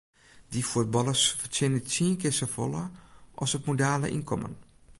Dy 0.51 0.61
fuotballers 0.69 1.23
fertsjinje 1.39 1.81
tsien 1.89 2.13
kear 2.21 2.35
safolle 2.39 2.83
as 3.43 3.53
it 3.57 3.67
modale 3.67 4.07
ynkommen. 4.17 4.53